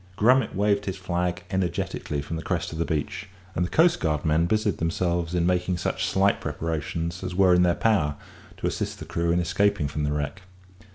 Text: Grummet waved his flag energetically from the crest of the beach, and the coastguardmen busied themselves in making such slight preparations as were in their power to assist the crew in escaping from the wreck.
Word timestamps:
Grummet 0.15 0.55
waved 0.55 0.85
his 0.85 0.95
flag 0.97 1.43
energetically 1.51 2.23
from 2.23 2.35
the 2.35 2.41
crest 2.41 2.71
of 2.71 2.79
the 2.79 2.85
beach, 2.85 3.29
and 3.53 3.63
the 3.63 3.69
coastguardmen 3.69 4.47
busied 4.47 4.79
themselves 4.79 5.35
in 5.35 5.45
making 5.45 5.77
such 5.77 6.07
slight 6.07 6.41
preparations 6.41 7.23
as 7.23 7.35
were 7.35 7.53
in 7.53 7.61
their 7.61 7.75
power 7.75 8.15
to 8.57 8.65
assist 8.65 8.97
the 8.97 9.05
crew 9.05 9.29
in 9.31 9.39
escaping 9.39 9.87
from 9.87 10.03
the 10.03 10.11
wreck. 10.11 10.41